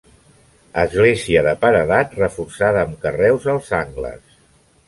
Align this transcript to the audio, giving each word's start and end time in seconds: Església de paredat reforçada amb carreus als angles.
Església 0.83 1.43
de 1.49 1.53
paredat 1.65 2.17
reforçada 2.21 2.81
amb 2.87 2.99
carreus 3.07 3.49
als 3.55 3.73
angles. 3.85 4.43